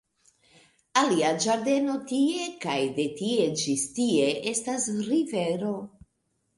[1.01, 5.81] Alia ĝardeno tie, kaj de tie ĝis tie, estas rivero